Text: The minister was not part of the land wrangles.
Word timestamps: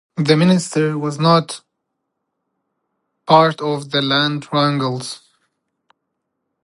The 0.17 0.35
minister 0.35 0.97
was 0.97 1.19
not 1.19 1.61
part 3.27 3.61
of 3.61 3.91
the 3.91 4.01
land 4.01 4.47
wrangles. 4.51 5.21